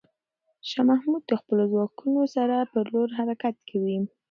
[0.69, 3.97] شاه محمود د خپلو ځواکونو سره پر لور حرکت کوي.